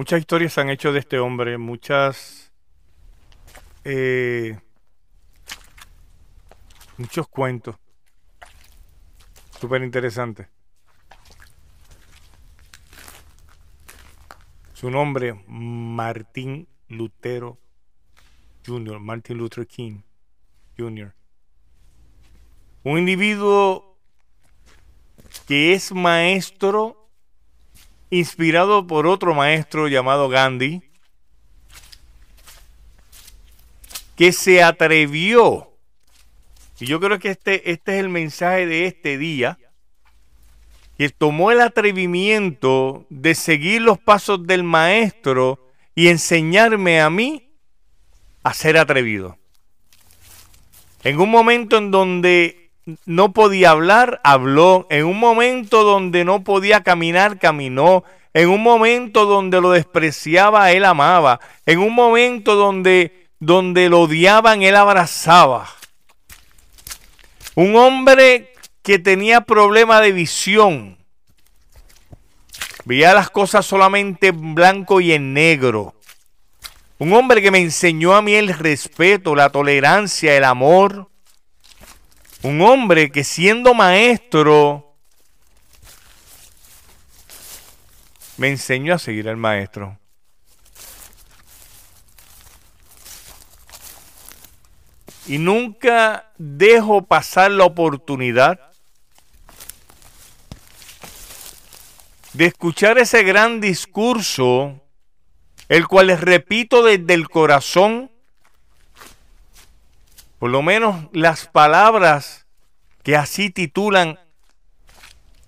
Muchas 0.00 0.20
historias 0.20 0.54
se 0.54 0.62
han 0.62 0.70
hecho 0.70 0.94
de 0.94 1.00
este 1.00 1.18
hombre, 1.18 1.58
muchas... 1.58 2.50
Eh, 3.84 4.58
muchos 6.96 7.28
cuentos. 7.28 7.76
Súper 9.60 9.82
interesante. 9.82 10.48
Su 14.72 14.90
nombre, 14.90 15.34
Martín 15.46 16.66
Lutero 16.88 17.58
Jr., 18.64 18.98
Martin 19.00 19.36
Luther 19.36 19.66
King 19.66 20.00
Jr. 20.78 21.14
Un 22.84 23.00
individuo 23.00 23.98
que 25.46 25.74
es 25.74 25.92
maestro 25.92 26.99
inspirado 28.10 28.86
por 28.86 29.06
otro 29.06 29.34
maestro 29.34 29.88
llamado 29.88 30.28
Gandhi, 30.28 30.82
que 34.16 34.32
se 34.32 34.62
atrevió, 34.62 35.70
y 36.78 36.86
yo 36.86 37.00
creo 37.00 37.18
que 37.18 37.30
este, 37.30 37.70
este 37.70 37.94
es 37.94 38.00
el 38.00 38.08
mensaje 38.08 38.66
de 38.66 38.86
este 38.86 39.16
día, 39.16 39.58
que 40.98 41.08
tomó 41.08 41.50
el 41.50 41.62
atrevimiento 41.62 43.06
de 43.08 43.34
seguir 43.34 43.80
los 43.80 43.98
pasos 43.98 44.46
del 44.46 44.64
maestro 44.64 45.66
y 45.94 46.08
enseñarme 46.08 47.00
a 47.00 47.08
mí 47.08 47.54
a 48.42 48.52
ser 48.52 48.76
atrevido. 48.76 49.38
En 51.02 51.18
un 51.18 51.30
momento 51.30 51.78
en 51.78 51.90
donde 51.90 52.59
no 53.06 53.32
podía 53.32 53.70
hablar, 53.70 54.20
habló. 54.24 54.86
En 54.90 55.04
un 55.04 55.18
momento 55.18 55.84
donde 55.84 56.24
no 56.24 56.44
podía 56.44 56.82
caminar, 56.82 57.38
caminó. 57.38 58.04
En 58.32 58.48
un 58.48 58.62
momento 58.62 59.26
donde 59.26 59.60
lo 59.60 59.72
despreciaba, 59.72 60.70
él 60.72 60.84
amaba. 60.84 61.40
En 61.66 61.80
un 61.80 61.94
momento 61.94 62.54
donde, 62.54 63.28
donde 63.38 63.88
lo 63.88 64.00
odiaban, 64.02 64.62
él 64.62 64.76
abrazaba. 64.76 65.68
Un 67.54 67.76
hombre 67.76 68.52
que 68.82 68.98
tenía 68.98 69.42
problema 69.42 70.00
de 70.00 70.12
visión. 70.12 70.96
Veía 72.84 73.14
las 73.14 73.30
cosas 73.30 73.66
solamente 73.66 74.28
en 74.28 74.54
blanco 74.54 75.00
y 75.00 75.12
en 75.12 75.34
negro. 75.34 75.94
Un 76.98 77.12
hombre 77.12 77.40
que 77.40 77.50
me 77.50 77.58
enseñó 77.58 78.14
a 78.14 78.22
mí 78.22 78.34
el 78.34 78.48
respeto, 78.48 79.34
la 79.34 79.50
tolerancia, 79.50 80.36
el 80.36 80.44
amor. 80.44 81.08
Un 82.42 82.60
hombre 82.62 83.10
que 83.10 83.22
siendo 83.22 83.74
maestro 83.74 84.90
me 88.38 88.48
enseñó 88.48 88.94
a 88.94 88.98
seguir 88.98 89.28
al 89.28 89.36
maestro. 89.36 89.98
Y 95.26 95.36
nunca 95.36 96.32
dejo 96.38 97.02
pasar 97.02 97.50
la 97.50 97.64
oportunidad 97.64 98.58
de 102.32 102.46
escuchar 102.46 102.96
ese 102.96 103.22
gran 103.22 103.60
discurso, 103.60 104.82
el 105.68 105.86
cual 105.86 106.06
les 106.06 106.20
repito 106.22 106.82
desde 106.82 107.12
el 107.12 107.28
corazón, 107.28 108.10
por 110.38 110.48
lo 110.50 110.62
menos 110.62 111.08
las 111.12 111.46
palabras 111.46 112.39
que 113.02 113.16
así 113.16 113.50
titulan 113.50 114.18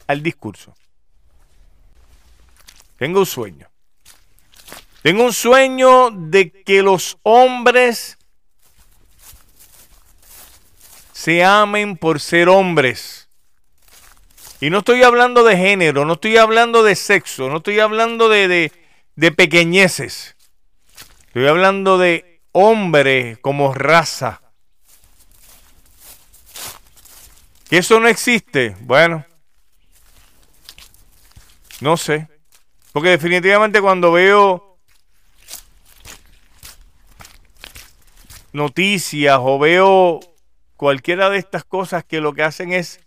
al 0.07 0.23
discurso. 0.23 0.75
Tengo 2.99 3.21
un 3.21 3.27
sueño. 3.27 3.69
Tengo 5.03 5.25
un 5.25 5.33
sueño 5.33 6.11
de 6.13 6.51
que 6.51 6.83
los 6.83 7.19
hombres 7.23 8.19
se 11.13 11.45
amen 11.45 11.97
por 11.97 12.21
ser 12.21 12.49
hombres. 12.49 13.29
Y 14.61 14.71
no 14.71 14.79
estoy 14.79 15.05
hablando 15.05 15.45
de 15.45 15.57
género, 15.57 16.05
no 16.05 16.13
estoy 16.15 16.37
hablando 16.37 16.83
de 16.83 16.95
sexo, 16.95 17.49
no 17.49 17.59
estoy 17.59 17.81
hablando 17.81 18.29
de, 18.29 18.73
de, 19.15 19.33
pequeñeces. 19.33 20.37
Estoy 21.29 21.47
hablando 21.47 21.99
de 21.99 22.41
hombre 22.53 23.39
como 23.41 23.73
raza. 23.73 24.41
¿Que 27.72 27.78
eso 27.78 27.99
no 27.99 28.06
existe? 28.06 28.77
Bueno, 28.81 29.25
no 31.81 31.97
sé. 31.97 32.28
Porque 32.93 33.09
definitivamente 33.09 33.81
cuando 33.81 34.12
veo 34.12 34.77
noticias 38.53 39.38
o 39.41 39.59
veo 39.59 40.21
cualquiera 40.77 41.31
de 41.31 41.38
estas 41.38 41.65
cosas 41.65 42.05
que 42.05 42.21
lo 42.21 42.34
que 42.34 42.43
hacen 42.43 42.75
es 42.75 43.00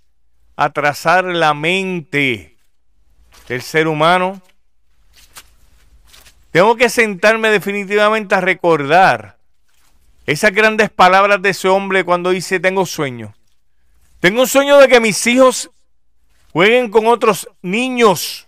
atrasar 0.56 1.26
la 1.26 1.54
mente 1.54 2.58
del 3.48 3.62
ser 3.62 3.88
humano, 3.88 4.42
tengo 6.50 6.76
que 6.76 6.90
sentarme 6.90 7.52
definitivamente 7.52 8.34
a 8.34 8.42
recordar 8.42 9.38
esas 10.26 10.52
grandes 10.54 10.90
palabras 10.90 11.40
de 11.44 11.50
ese 11.52 11.68
hombre 11.68 12.04
cuando 12.04 12.32
dice 12.32 12.60
tengo 12.60 12.88
sueño. 12.88 13.36
Tengo 14.26 14.42
un 14.42 14.48
sueño 14.48 14.80
de 14.80 14.88
que 14.88 15.00
mis 15.00 15.28
hijos 15.28 15.70
jueguen 16.52 16.90
con 16.90 17.06
otros 17.06 17.48
niños 17.62 18.48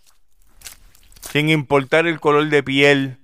sin 1.32 1.50
importar 1.50 2.08
el 2.08 2.20
color 2.20 2.50
de 2.50 2.64
piel. 2.64 3.20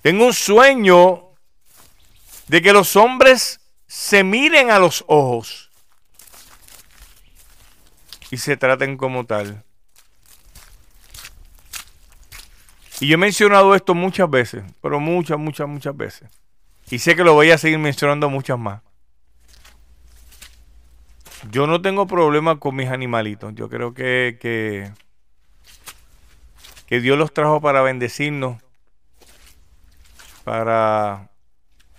Tengo 0.00 0.24
un 0.24 0.32
sueño 0.32 1.34
de 2.48 2.62
que 2.62 2.72
los 2.72 2.96
hombres 2.96 3.60
se 3.86 4.24
miren 4.24 4.70
a 4.70 4.78
los 4.78 5.04
ojos 5.06 5.70
y 8.30 8.38
se 8.38 8.56
traten 8.56 8.96
como 8.96 9.26
tal. 9.26 9.62
Y 13.00 13.08
yo 13.08 13.16
he 13.16 13.18
mencionado 13.18 13.74
esto 13.74 13.94
muchas 13.94 14.30
veces, 14.30 14.64
pero 14.80 14.98
muchas, 14.98 15.38
muchas, 15.38 15.68
muchas 15.68 15.94
veces. 15.94 16.30
Y 16.88 17.00
sé 17.00 17.14
que 17.14 17.22
lo 17.22 17.34
voy 17.34 17.50
a 17.50 17.58
seguir 17.58 17.78
mencionando 17.78 18.30
muchas 18.30 18.58
más. 18.58 18.80
Yo 21.50 21.66
no 21.66 21.82
tengo 21.82 22.06
problema 22.06 22.58
con 22.58 22.76
mis 22.76 22.88
animalitos. 22.88 23.54
Yo 23.54 23.68
creo 23.68 23.94
que, 23.94 24.38
que, 24.40 24.92
Dios 27.00 27.18
los 27.18 27.34
trajo 27.34 27.60
para 27.60 27.82
bendecirnos, 27.82 28.62
para, 30.44 31.28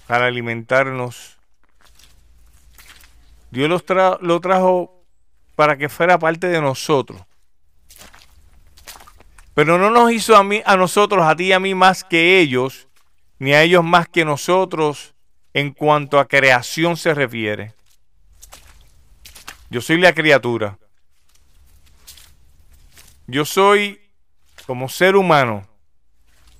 para 0.07 0.28
alimentarnos. 0.28 1.37
Dios 3.52 3.69
los 3.69 3.84
lo 4.22 4.40
trajo 4.40 5.03
para 5.55 5.78
que 5.78 5.90
fuera 5.90 6.17
parte 6.17 6.47
de 6.47 6.61
nosotros. 6.61 7.22
Pero 9.53 9.78
no 9.78 9.90
nos 9.90 10.11
hizo 10.11 10.35
a, 10.35 10.43
mí, 10.43 10.61
a 10.66 10.75
nosotros, 10.75 11.25
a 11.25 11.35
ti 11.35 11.46
y 11.46 11.53
a 11.53 11.59
mí 11.59 11.75
más 11.75 12.03
que 12.03 12.40
ellos, 12.40 12.87
ni 13.40 13.53
a 13.53 13.64
ellos 13.64 13.84
más 13.84 14.08
que 14.08 14.25
nosotros 14.25 15.14
en 15.53 15.72
cuanto 15.72 16.19
a 16.19 16.28
creación 16.28 16.97
se 16.97 17.14
refiere. 17.14 17.73
Yo 19.75 19.81
soy 19.81 19.97
la 19.97 20.13
criatura. 20.13 20.79
Yo 23.27 23.43
soy, 23.43 24.09
como 24.66 24.87
ser 24.87 25.17
humano, 25.17 25.67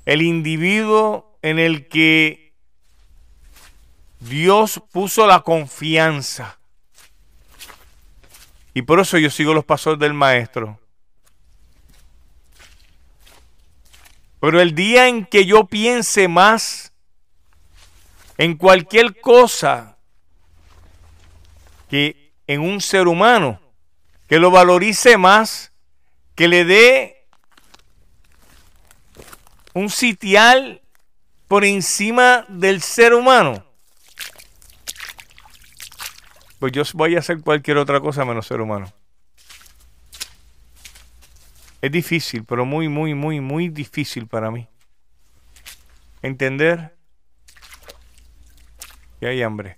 el 0.06 0.22
individuo 0.22 1.40
en 1.42 1.58
el 1.58 1.88
que 1.88 2.54
Dios 4.20 4.82
puso 4.92 5.28
la 5.28 5.44
confianza. 5.44 6.60
Y 8.74 8.82
por 8.82 9.00
eso 9.00 9.18
yo 9.18 9.30
sigo 9.30 9.54
los 9.54 9.64
pasos 9.64 9.98
del 9.98 10.14
maestro. 10.14 10.78
Pero 14.42 14.60
el 14.60 14.76
día 14.76 15.08
en 15.08 15.26
que 15.26 15.46
yo 15.46 15.68
piense 15.68 16.28
más 16.28 16.92
en 18.38 18.58
cualquier 18.58 19.22
cosa 19.22 19.98
que 21.90 22.25
en 22.48 22.62
un 22.62 22.82
ser 22.82 23.08
humano, 23.08 23.60
que 24.28 24.40
lo 24.40 24.52
valorice 24.52 25.18
más, 25.18 25.72
que 26.36 26.48
le 26.48 26.66
dé 26.66 27.28
un 29.74 29.90
sitial 29.90 30.82
por 31.48 31.64
encima 31.64 32.46
del 32.48 32.82
ser 32.82 33.14
humano, 33.14 33.66
pues 36.60 36.72
yo 36.72 36.84
voy 36.94 37.16
a 37.16 37.20
hacer 37.20 37.42
cualquier 37.42 37.78
otra 37.78 38.00
cosa 38.00 38.26
menos 38.26 38.48
ser 38.48 38.62
humano. 38.62 38.92
Es 41.82 41.92
difícil, 41.92 42.44
pero 42.46 42.66
muy, 42.66 42.90
muy, 42.90 43.14
muy, 43.14 43.42
muy 43.42 43.70
difícil 43.70 44.28
para 44.28 44.50
mí. 44.50 44.68
Entender 46.24 46.96
que 49.20 49.28
hay 49.28 49.44
hambre. 49.44 49.78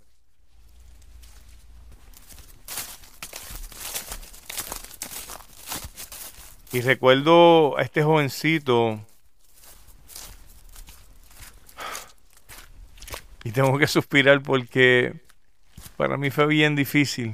Y 6.78 6.82
recuerdo 6.82 7.76
a 7.76 7.82
este 7.82 8.04
jovencito. 8.04 9.04
Y 13.44 13.50
tengo 13.50 13.80
que 13.80 13.88
suspirar 13.88 14.44
porque 14.44 15.16
para 15.96 16.18
mí 16.18 16.30
fue 16.30 16.46
bien 16.46 16.76
difícil. 16.76 17.34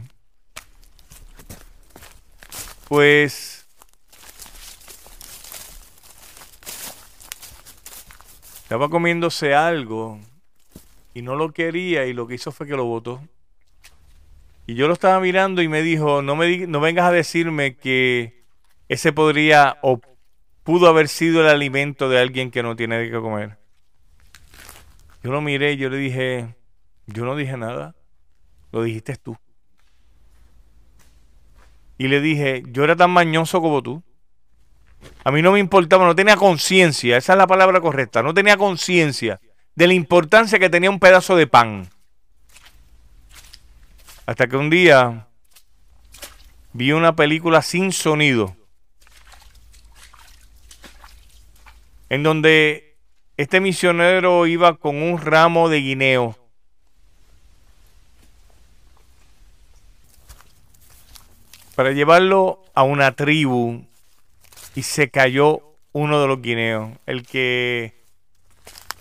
Pues 2.88 3.68
estaba 8.62 8.88
comiéndose 8.88 9.54
algo 9.54 10.22
y 11.14 11.22
no 11.22 11.36
lo 11.36 11.52
quería 11.52 12.06
y 12.06 12.14
lo 12.14 12.28
que 12.28 12.36
hizo 12.36 12.54
fue 12.54 12.66
que 12.66 12.78
lo 12.78 12.86
botó. 12.86 13.22
Y 14.68 14.76
yo 14.76 14.88
lo 14.88 14.94
estaba 14.94 15.20
mirando 15.20 15.62
y 15.62 15.68
me 15.68 15.82
dijo, 15.82 16.22
no, 16.22 16.38
me 16.38 16.66
no 16.66 16.80
vengas 16.80 17.10
a 17.10 17.12
decirme 17.12 17.76
que 17.76 18.43
ese 18.94 19.12
podría 19.12 19.78
o 19.82 20.00
pudo 20.64 20.88
haber 20.88 21.08
sido 21.08 21.42
el 21.42 21.48
alimento 21.48 22.10
de 22.10 22.20
alguien 22.20 22.52
que 22.52 22.62
no 22.62 22.76
tiene 22.76 23.10
que 23.10 23.20
comer. 23.20 23.58
Yo 25.24 25.32
lo 25.32 25.42
miré 25.42 25.74
y 25.74 25.78
yo 25.78 25.90
le 25.90 25.98
dije, 25.98 26.56
yo 27.08 27.26
no 27.26 27.36
dije 27.36 27.58
nada, 27.58 27.96
lo 28.72 28.84
dijiste 28.84 29.16
tú. 29.16 29.36
Y 31.98 32.08
le 32.08 32.22
dije, 32.22 32.64
yo 32.68 32.84
era 32.84 32.96
tan 32.96 33.10
mañoso 33.10 33.62
como 33.62 33.82
tú. 33.82 34.04
A 35.24 35.32
mí 35.32 35.42
no 35.42 35.52
me 35.52 35.60
importaba, 35.60 36.06
no 36.06 36.16
tenía 36.16 36.36
conciencia, 36.36 37.18
esa 37.18 37.34
es 37.34 37.38
la 37.38 37.48
palabra 37.48 37.82
correcta, 37.82 38.22
no 38.22 38.34
tenía 38.34 38.58
conciencia 38.58 39.42
de 39.74 39.88
la 39.88 39.94
importancia 39.94 40.60
que 40.60 40.70
tenía 40.70 40.92
un 40.92 41.00
pedazo 41.00 41.36
de 41.36 41.48
pan. 41.48 41.90
Hasta 44.28 44.48
que 44.48 44.56
un 44.56 44.70
día 44.70 45.28
vi 46.74 46.92
una 46.92 47.16
película 47.16 47.64
sin 47.64 47.92
sonido 47.92 48.56
en 52.14 52.22
donde 52.22 52.96
este 53.38 53.60
misionero 53.60 54.46
iba 54.46 54.76
con 54.76 55.02
un 55.02 55.20
ramo 55.20 55.68
de 55.68 55.80
guineo. 55.80 56.38
para 61.76 61.92
llevarlo 61.92 62.64
a 62.76 62.84
una 62.84 63.16
tribu 63.16 63.84
y 64.76 64.84
se 64.84 65.10
cayó 65.10 65.76
uno 65.92 66.22
de 66.22 66.28
los 66.28 66.40
guineos, 66.40 66.92
el 67.08 67.26
que 67.26 67.96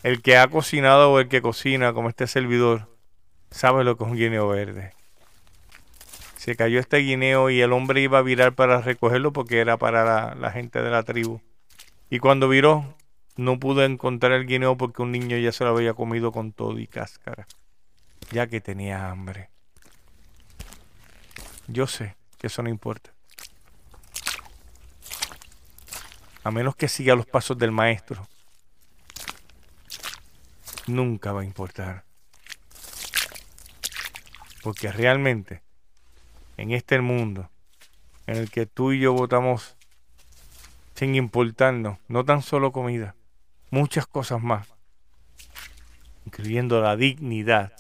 el 0.03 0.23
que 0.23 0.39
ha 0.39 0.49
cocinado 0.49 1.13
o 1.13 1.21
el 1.21 1.29
que 1.29 1.43
cocina 1.43 1.93
como 1.93 2.09
este 2.09 2.27
servidor 2.27 2.89
sabe 3.51 3.85
lo 3.85 3.99
que 3.99 4.05
es 4.05 4.11
un 4.11 4.17
guineo 4.17 4.49
verde. 4.49 4.95
Se 6.39 6.57
cayó 6.57 6.81
este 6.81 6.97
guineo 6.97 7.51
y 7.51 7.61
el 7.61 7.75
hombre 7.75 8.01
iba 8.01 8.17
a 8.17 8.23
virar 8.23 8.55
para 8.55 8.81
recogerlo 8.81 9.35
porque 9.35 9.61
era 9.61 9.77
para 9.77 10.03
la, 10.03 10.35
la 10.35 10.51
gente 10.51 10.81
de 10.81 10.91
la 10.91 11.03
tribu. 11.03 11.43
Y 12.09 12.19
cuando 12.19 12.49
viró, 12.49 12.95
no 13.37 13.59
pude 13.59 13.85
encontrar 13.85 14.33
el 14.33 14.47
guineo 14.47 14.77
porque 14.77 15.03
un 15.03 15.13
niño 15.13 15.37
ya 15.39 15.53
se 15.53 15.65
lo 15.65 15.71
había 15.71 15.95
comido 15.95 16.33
con 16.33 16.53
todo 16.53 16.79
y 16.79 16.87
cáscara, 16.87 17.47
ya 18.31 18.47
que 18.47 18.61
tenía 18.61 19.11
hambre. 19.11 19.51
Yo 21.67 21.87
sé 21.87 22.17
que 22.39 22.49
eso 22.49 22.63
no 22.63 22.69
importa. 22.69 23.11
A 26.45 26.51
menos 26.51 26.75
que 26.75 26.89
siga 26.89 27.15
los 27.15 27.27
pasos 27.27 27.57
del 27.57 27.71
maestro, 27.71 28.27
nunca 30.87 31.33
va 31.33 31.43
a 31.43 31.45
importar. 31.45 32.05
Porque 34.63 34.91
realmente, 34.93 35.63
en 36.57 36.73
este 36.73 37.01
mundo, 37.01 37.49
en 38.27 38.37
el 38.37 38.51
que 38.51 38.67
tú 38.67 38.93
y 38.93 39.01
yo 39.01 39.13
votamos 39.13 39.77
sin 40.95 41.15
importarnos, 41.15 41.99
no 42.09 42.25
tan 42.25 42.43
solo 42.43 42.73
comida, 42.73 43.15
muchas 43.73 44.07
cosas 44.07 44.41
más, 44.43 44.69
incluyendo 46.27 46.81
la 46.83 46.95
dignidad. 46.95 47.73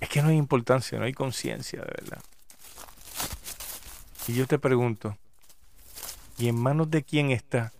Es 0.00 0.08
que 0.08 0.22
no 0.22 0.28
hay 0.28 0.36
importancia, 0.36 0.96
no 0.98 1.04
hay 1.04 1.12
conciencia 1.12 1.80
de 1.80 1.92
verdad. 2.02 2.22
Y 4.28 4.34
yo 4.34 4.46
te 4.46 4.60
pregunto, 4.60 5.18
¿y 6.38 6.48
en 6.48 6.58
manos 6.60 6.88
de 6.88 7.02
quién 7.02 7.32
está 7.32 7.72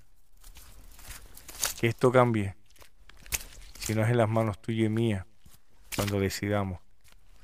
que 1.81 1.87
esto 1.87 2.11
cambie? 2.11 2.57
Si 3.79 3.95
no 3.95 4.03
es 4.03 4.11
en 4.11 4.19
las 4.19 4.29
manos 4.29 4.61
tuyas 4.61 4.87
y 4.87 4.89
mías, 4.89 5.25
cuando 5.95 6.19
decidamos 6.19 6.81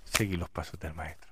seguir 0.05 0.41
los 0.41 0.51
pasos 0.51 0.79
del 0.81 0.95
maestro. 0.95 1.32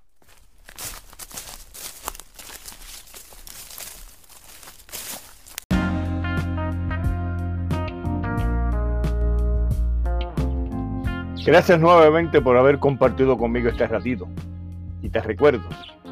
Gracias 11.45 11.79
nuevamente 11.81 12.41
por 12.43 12.57
haber 12.59 12.79
compartido 12.79 13.39
conmigo 13.39 13.71
este 13.71 13.87
ratito. 13.87 14.29
Y 15.01 15.09
te 15.09 15.21
recuerdo 15.21 15.63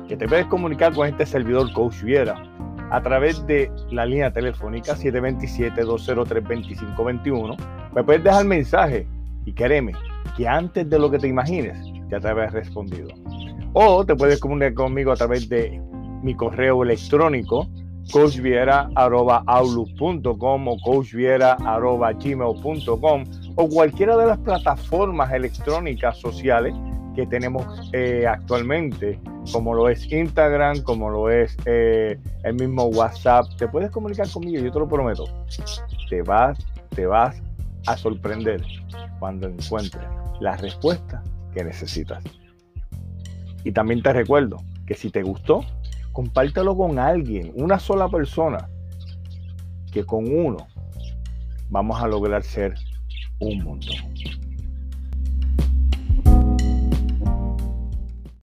que 0.08 0.16
te 0.16 0.26
puedes 0.26 0.46
comunicar 0.46 0.94
con 0.94 1.06
este 1.06 1.26
servidor 1.26 1.70
Coach 1.74 2.00
Viera 2.02 2.42
a 2.90 3.02
través 3.02 3.46
de 3.46 3.70
la 3.90 4.06
línea 4.06 4.32
telefónica 4.32 4.94
727-203-2521. 4.94 7.58
Me 7.94 8.02
puedes 8.02 8.24
dejar 8.24 8.46
mensaje 8.46 9.06
y 9.44 9.52
créeme 9.52 9.92
que 10.34 10.48
antes 10.48 10.88
de 10.88 10.98
lo 10.98 11.10
que 11.10 11.18
te 11.18 11.28
imagines 11.28 11.76
ya 12.08 12.20
te 12.20 12.28
habré 12.28 12.48
respondido. 12.48 13.10
O 13.74 14.06
te 14.06 14.16
puedes 14.16 14.40
comunicar 14.40 14.72
conmigo 14.72 15.12
a 15.12 15.16
través 15.16 15.46
de 15.50 15.78
mi 16.22 16.34
correo 16.34 16.82
electrónico 16.82 17.68
coachviera.outlook.com 18.12 20.68
o 20.68 20.78
coachviera.gmail.com 20.80 23.24
o 23.56 23.68
cualquiera 23.68 24.16
de 24.16 24.26
las 24.26 24.38
plataformas 24.38 25.32
electrónicas 25.32 26.18
sociales 26.18 26.72
que 27.14 27.26
tenemos 27.26 27.90
eh, 27.92 28.26
actualmente, 28.28 29.20
como 29.52 29.74
lo 29.74 29.88
es 29.88 30.12
Instagram, 30.12 30.82
como 30.82 31.10
lo 31.10 31.30
es 31.30 31.56
eh, 31.64 32.16
el 32.44 32.54
mismo 32.54 32.84
WhatsApp. 32.84 33.46
Te 33.58 33.66
puedes 33.66 33.90
comunicar 33.90 34.30
conmigo, 34.30 34.62
yo 34.62 34.70
te 34.70 34.78
lo 34.78 34.86
prometo. 34.86 35.24
Te 36.08 36.22
vas, 36.22 36.56
te 36.94 37.06
vas 37.06 37.42
a 37.86 37.96
sorprender 37.96 38.62
cuando 39.18 39.48
encuentres 39.48 40.04
la 40.40 40.56
respuesta 40.56 41.24
que 41.52 41.64
necesitas. 41.64 42.22
Y 43.64 43.72
también 43.72 44.00
te 44.00 44.12
recuerdo 44.12 44.58
que 44.86 44.94
si 44.94 45.10
te 45.10 45.22
gustó, 45.22 45.64
compártelo 46.18 46.76
con 46.76 46.98
alguien, 46.98 47.52
una 47.54 47.78
sola 47.78 48.08
persona, 48.08 48.68
que 49.92 50.04
con 50.04 50.28
uno 50.28 50.66
vamos 51.70 52.02
a 52.02 52.08
lograr 52.08 52.42
ser 52.42 52.74
un 53.38 53.62
montón. 53.62 53.94